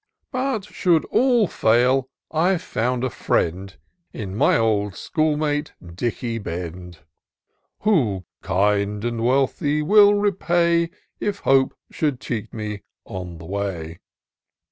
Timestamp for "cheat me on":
12.19-13.37